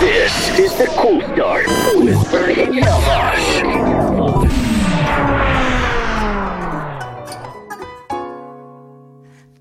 [0.00, 2.80] This is the Cool Start with Bernie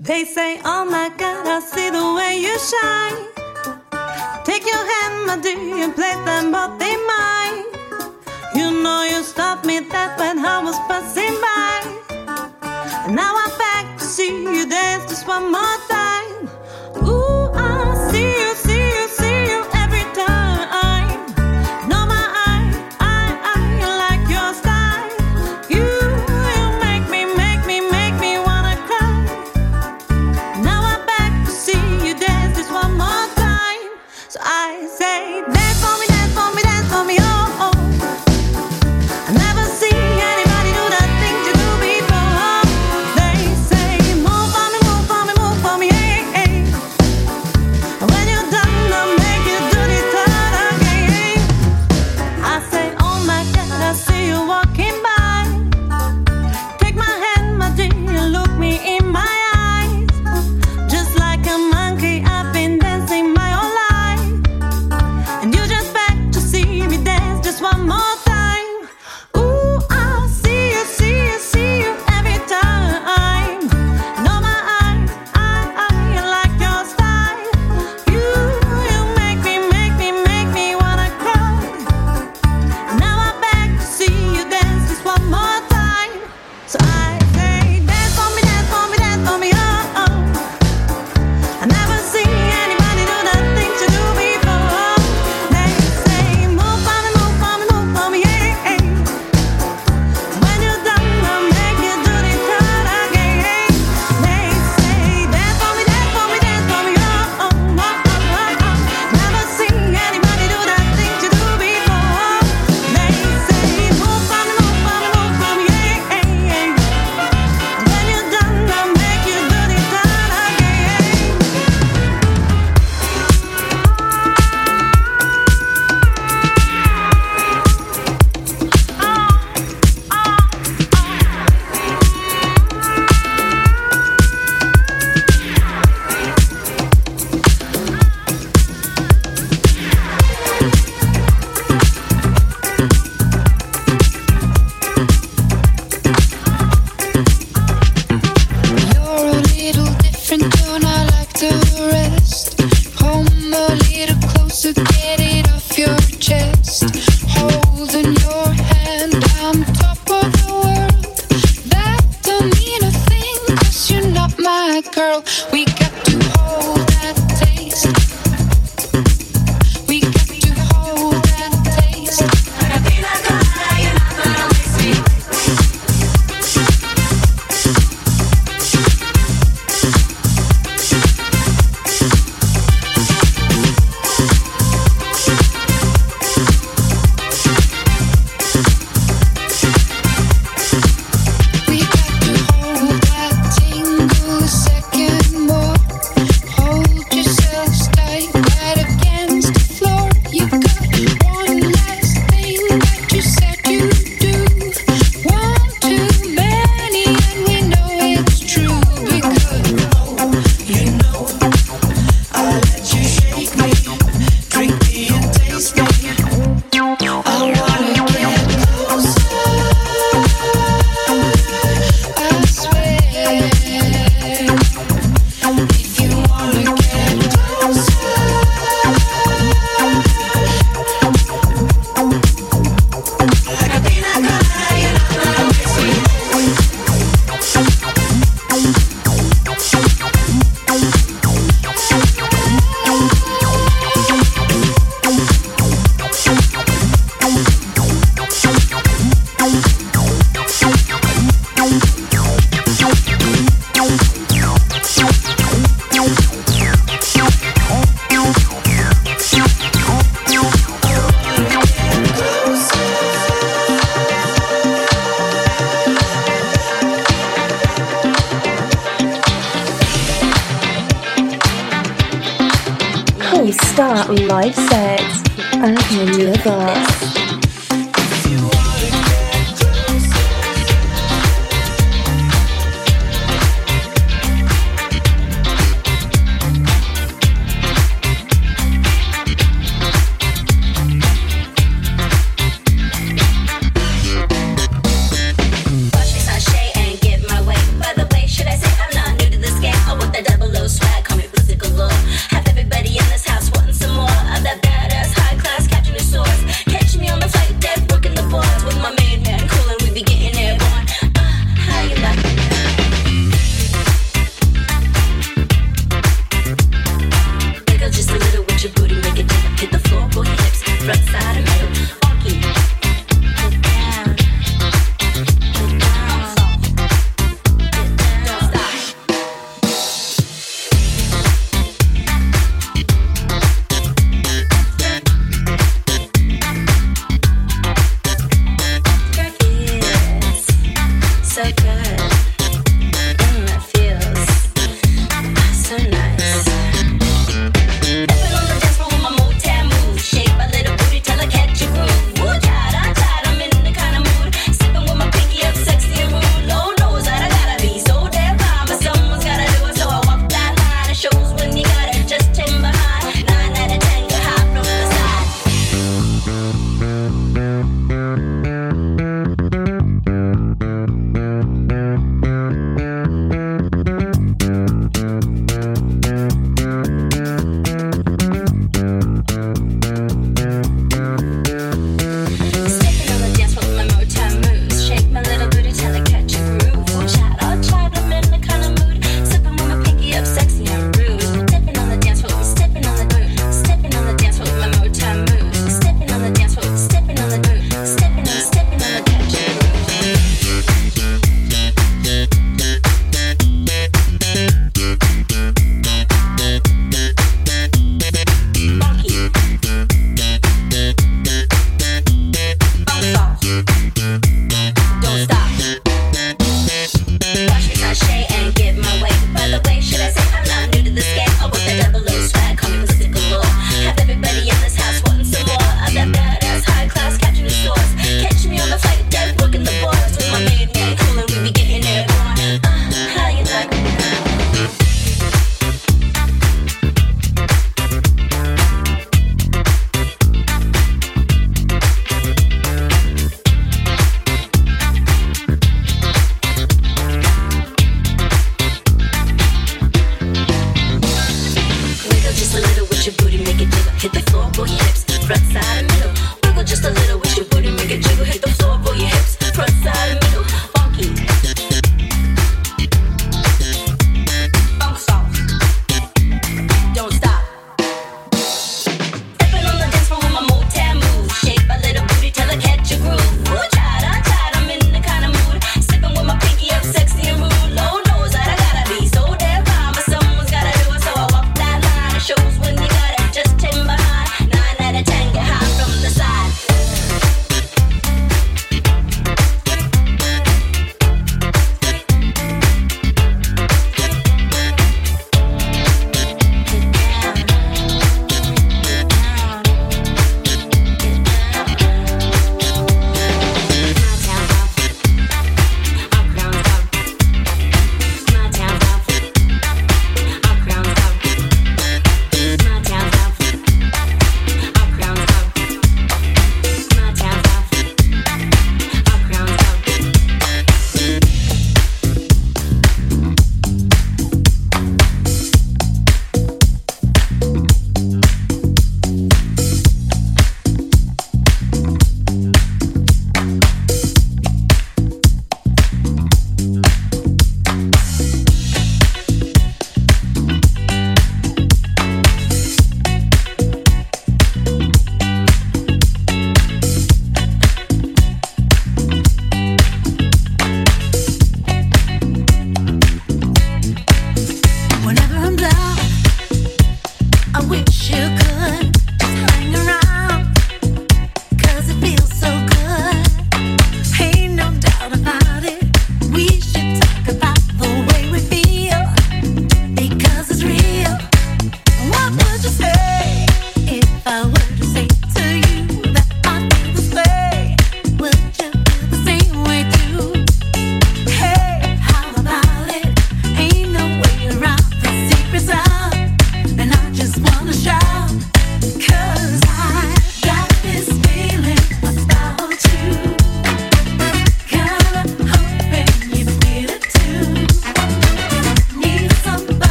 [0.00, 3.18] They say, Oh my God, I see the way you shine.
[4.44, 7.64] Take your hand, my dear, and place them both in mine.
[8.56, 11.74] You know you stopped me that when I was passing by.
[13.06, 16.03] And now I'm back to see you dance just one more time.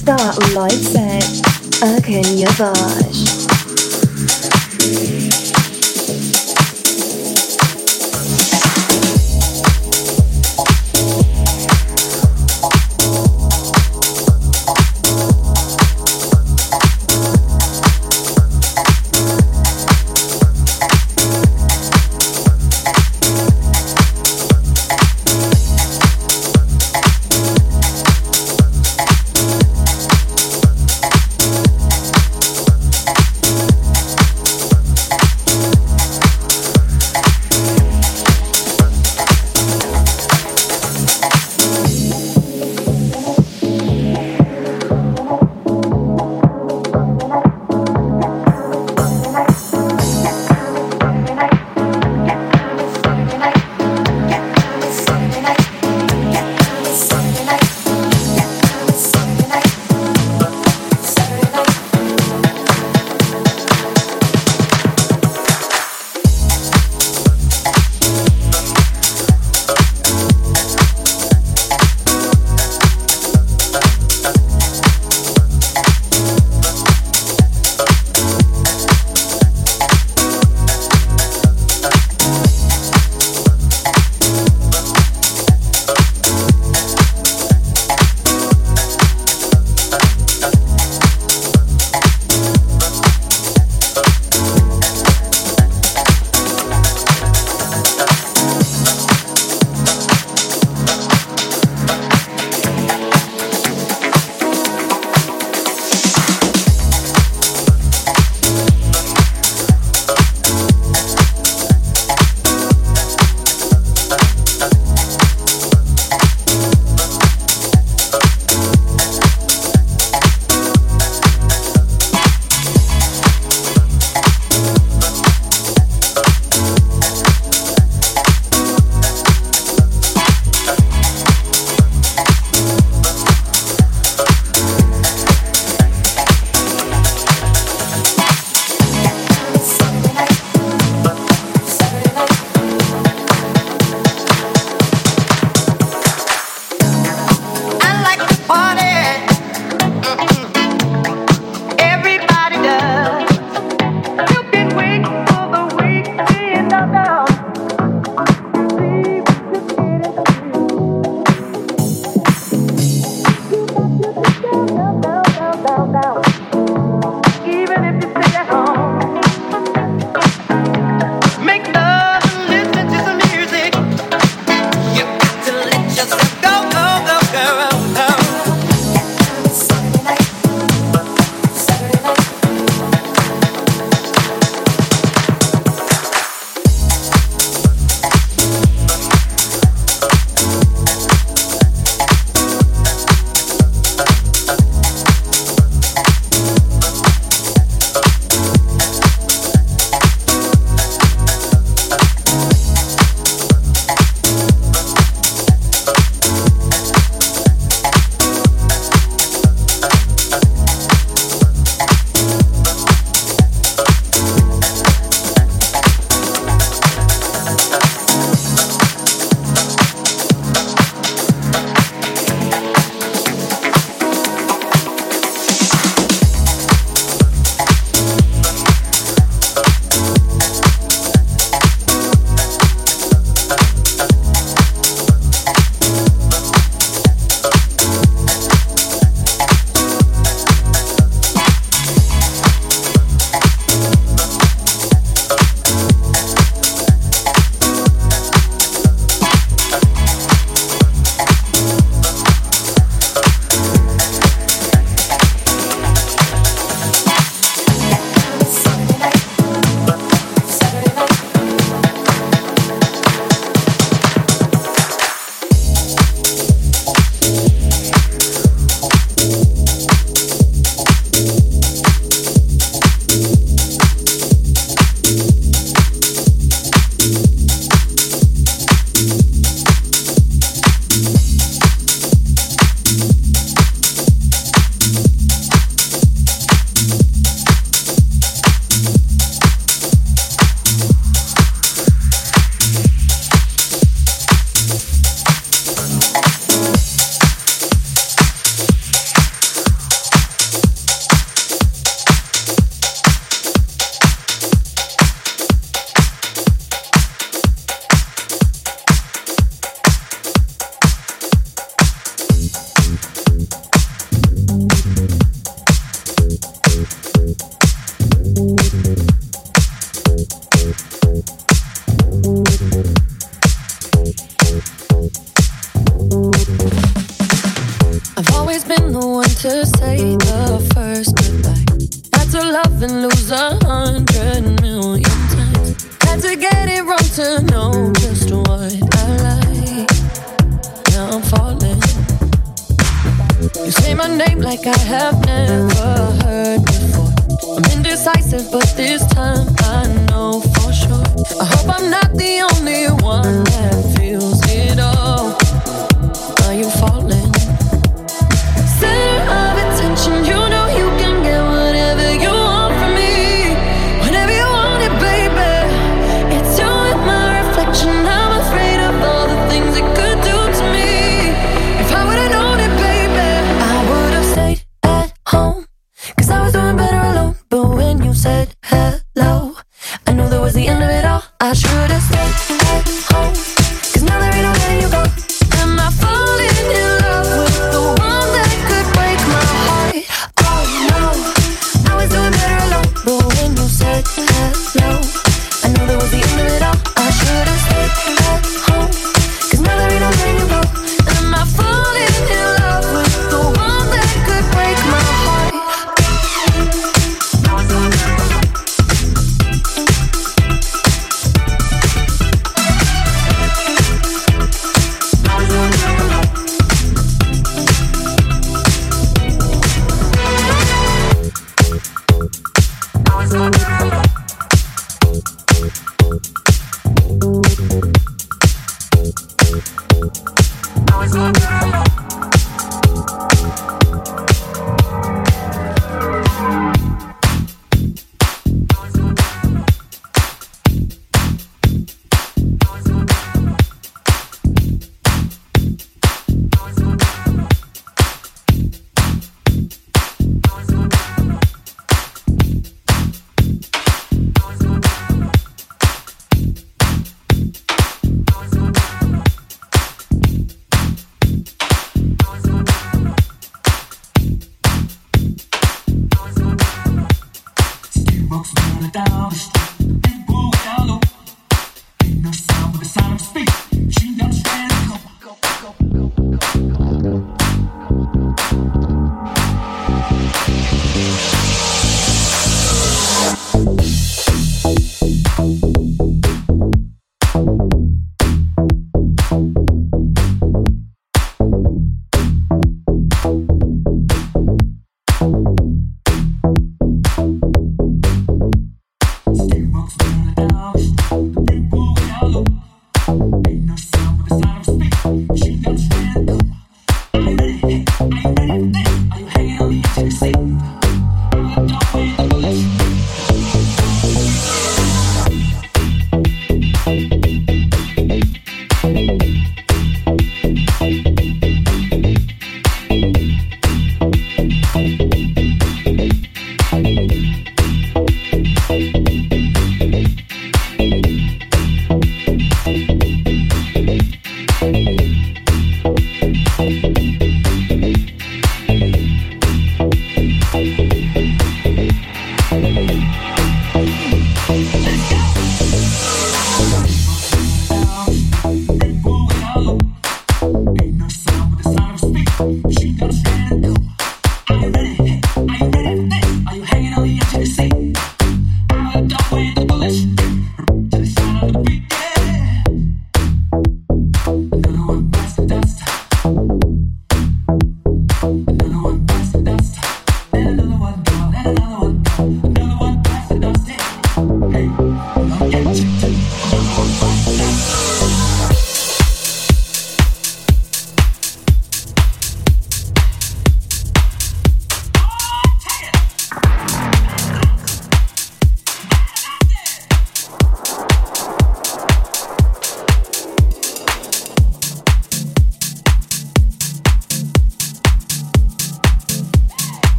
[0.00, 1.42] Star live set.
[1.82, 3.16] Erkan Yavaş.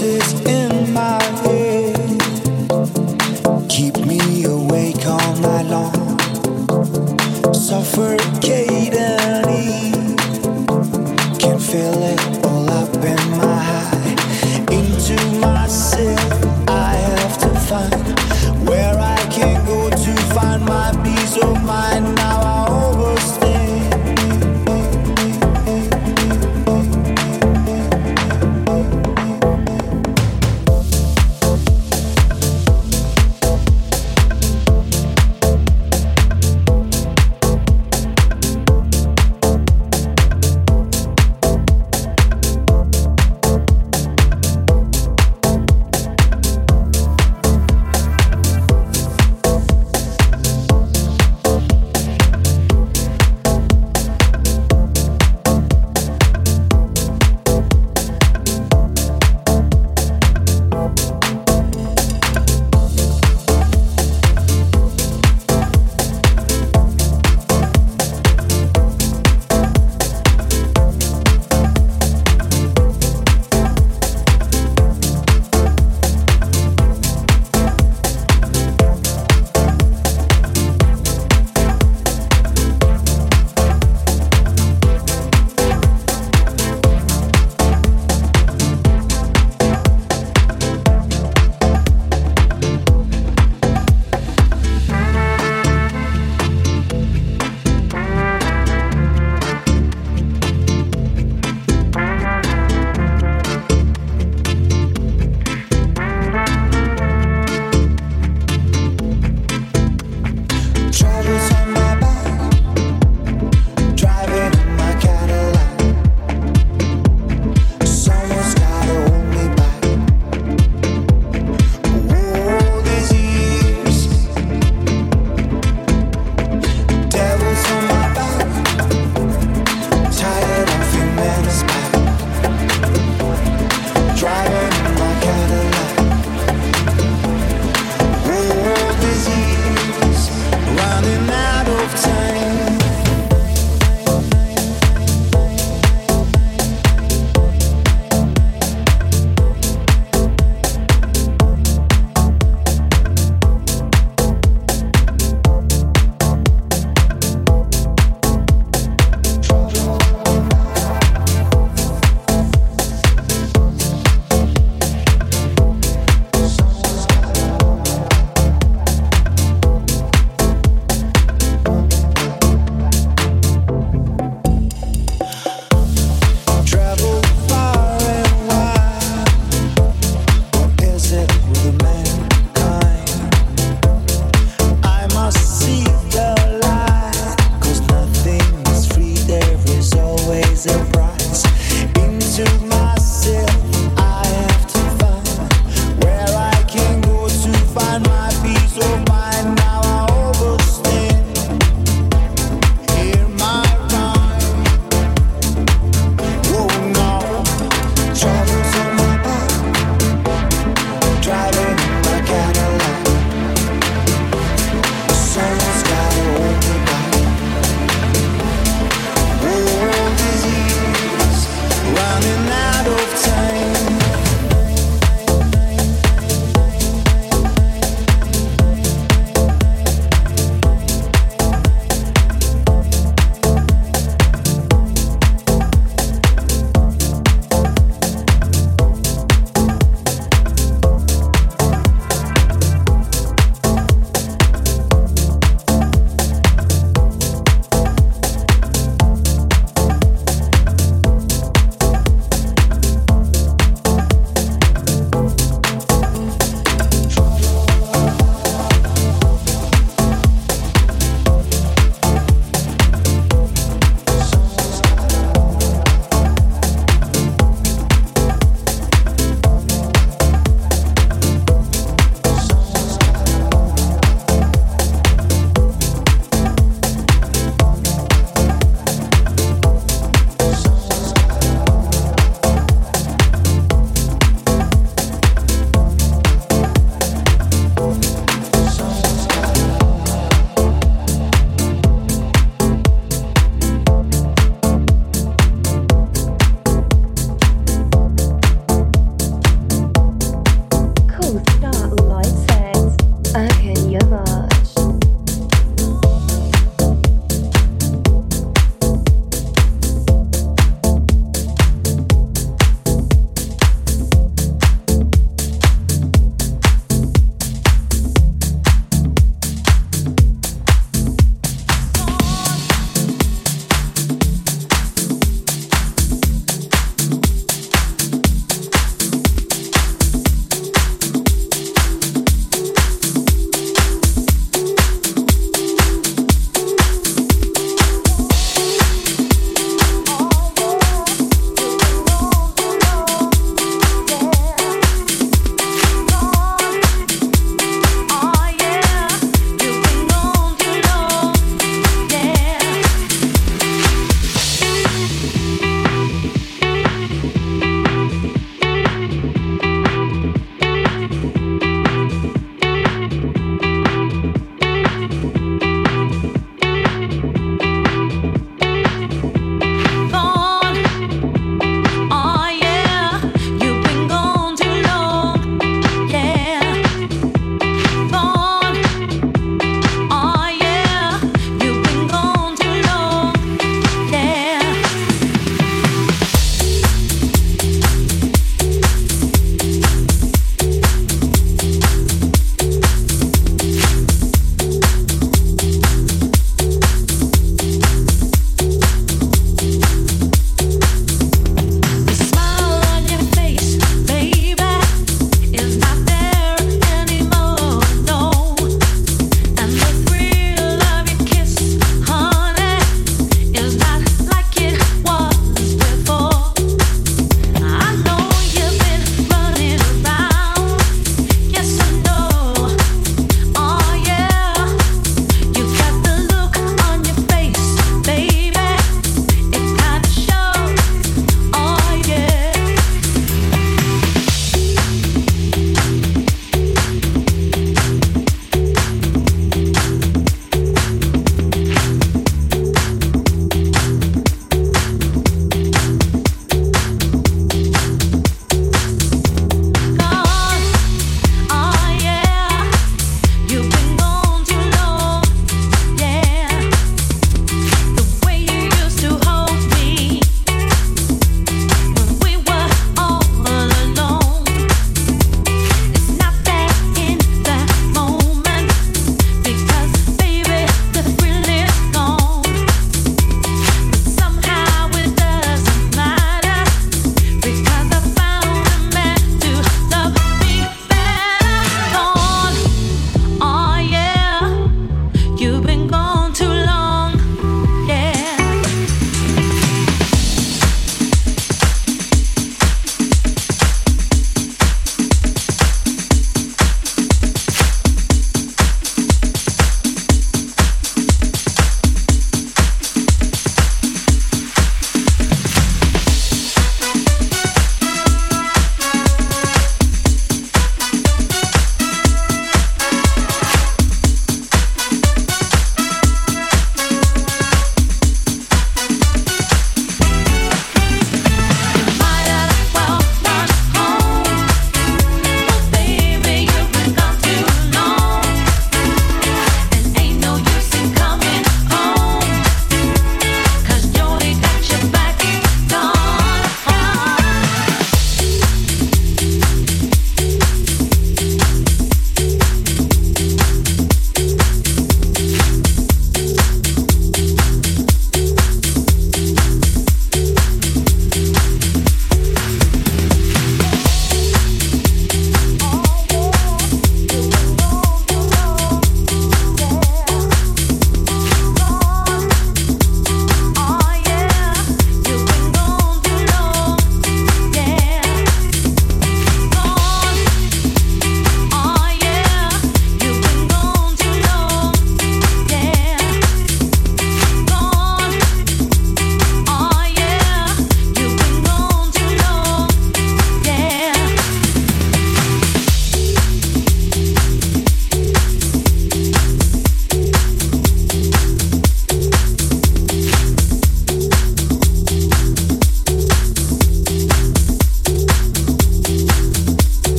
[0.00, 0.57] Voices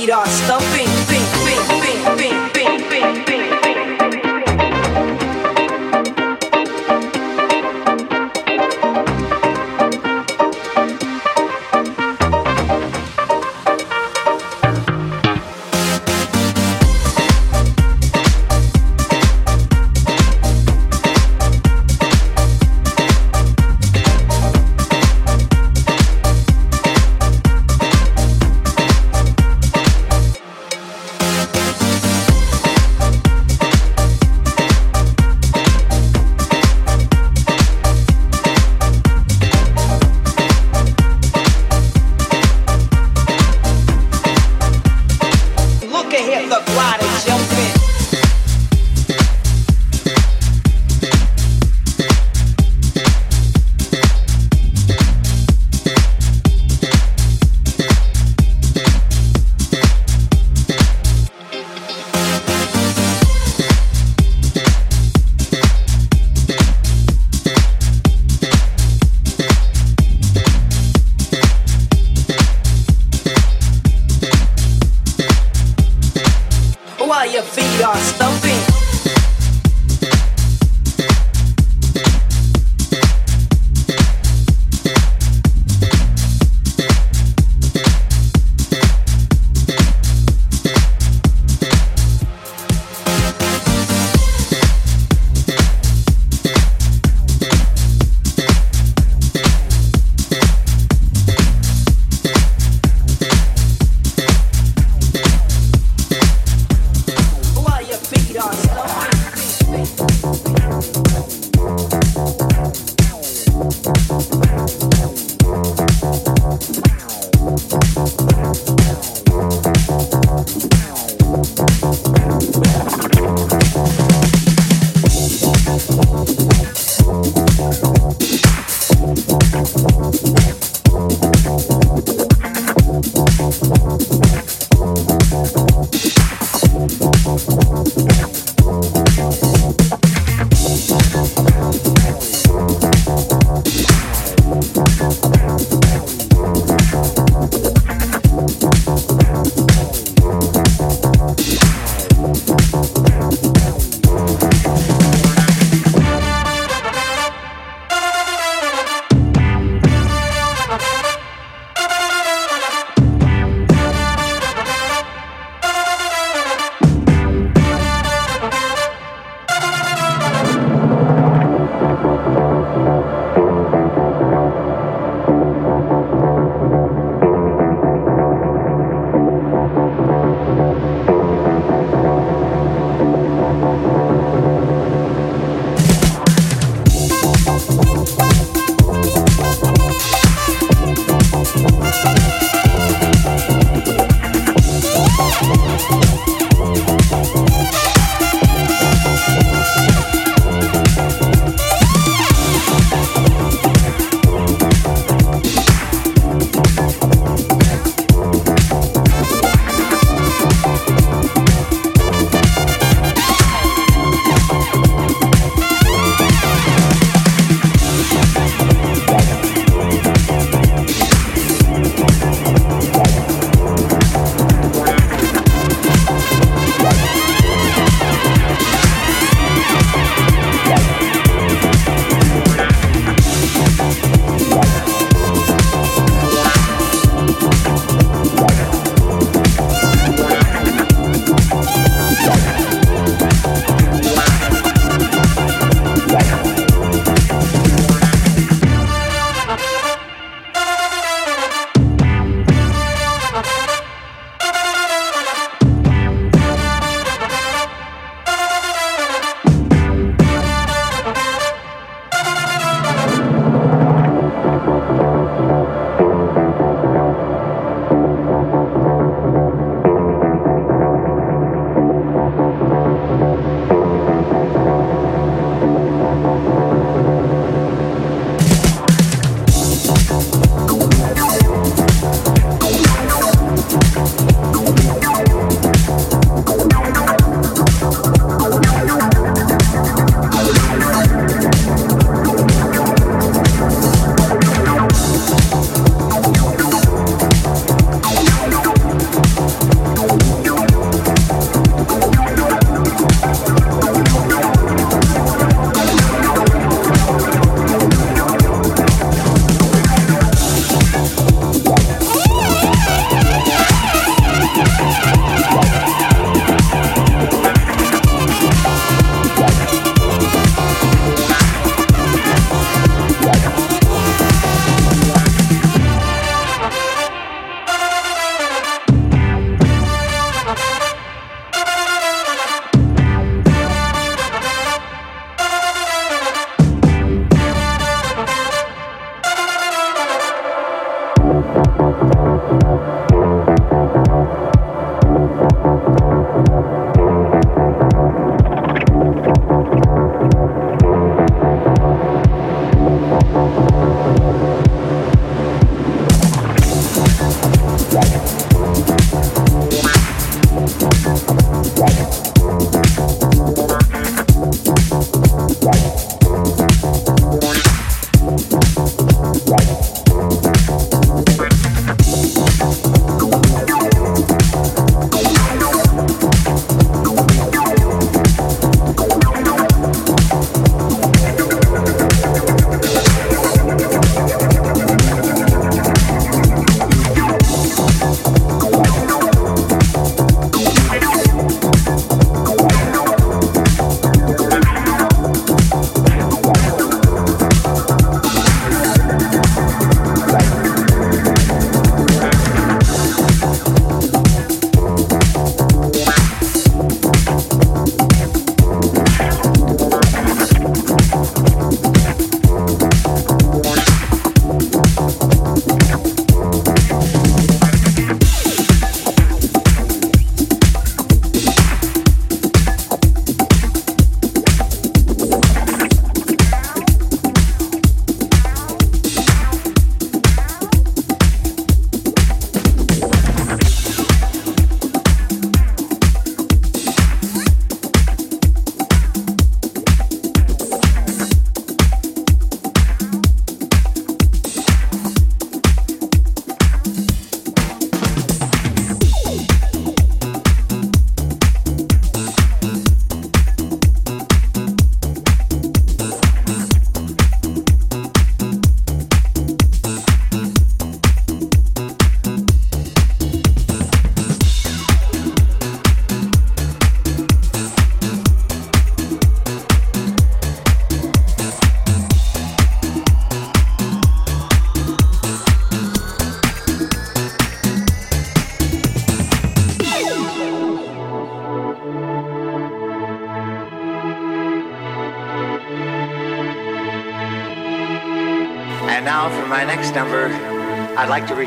[0.00, 0.89] feet are stumping.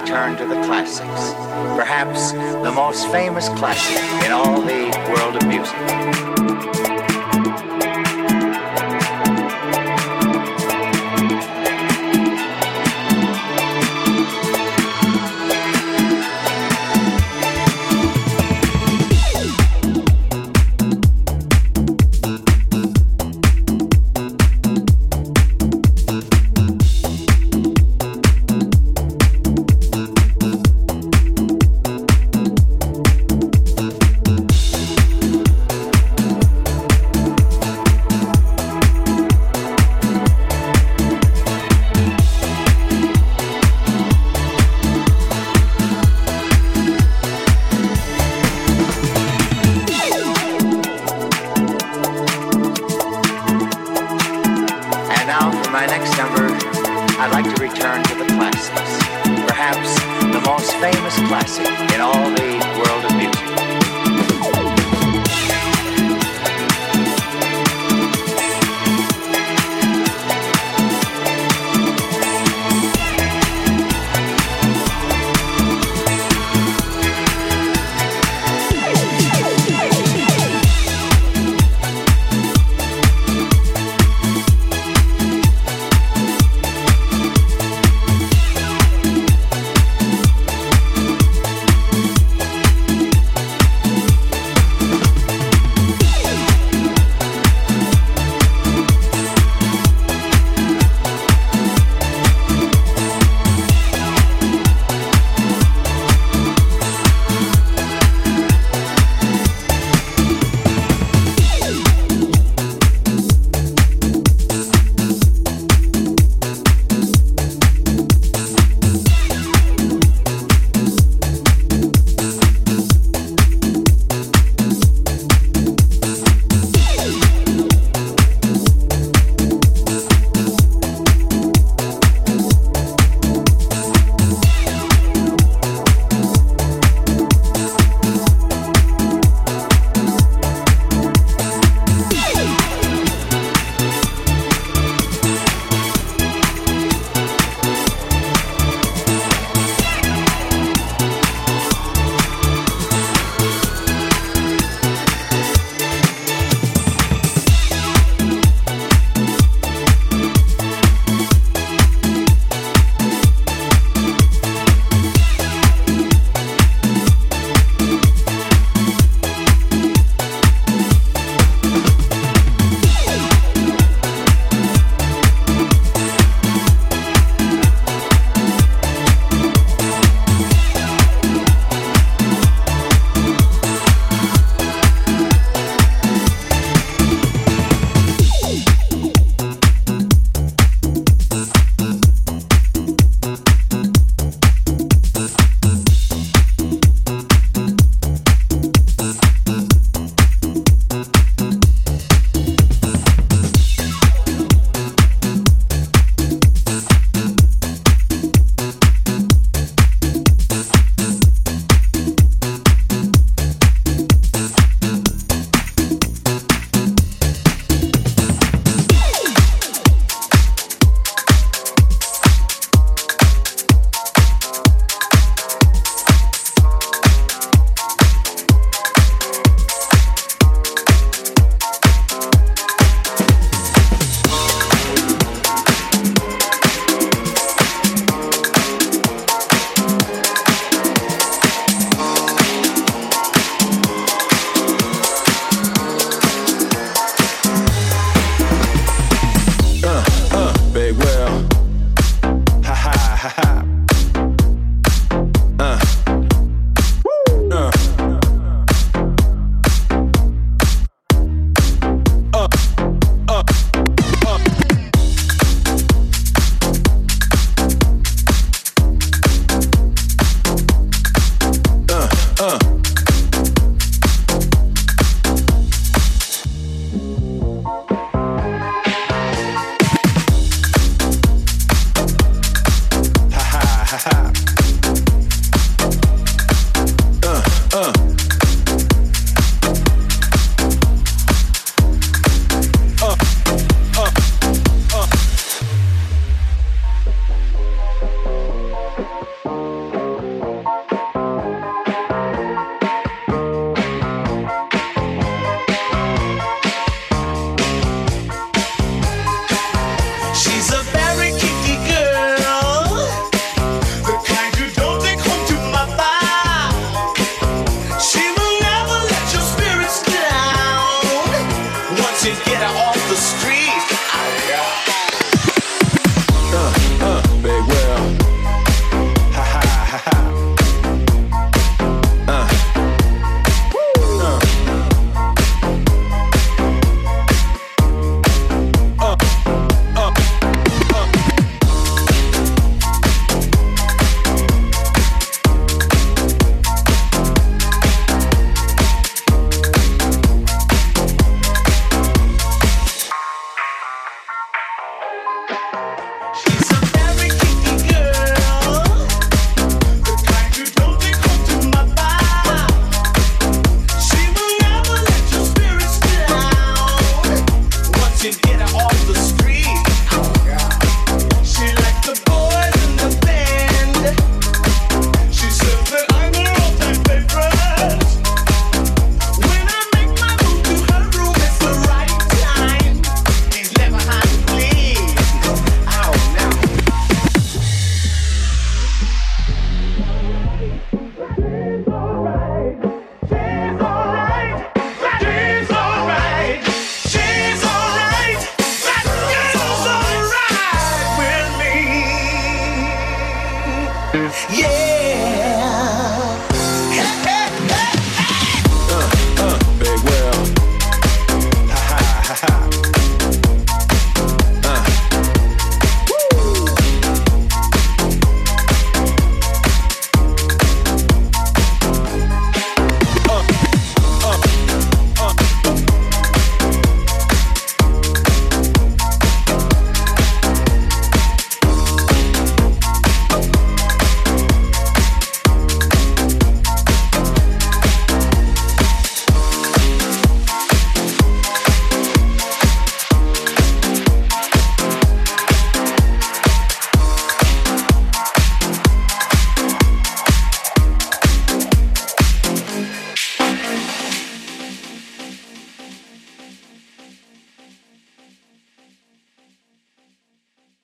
[0.04, 0.63] Return to the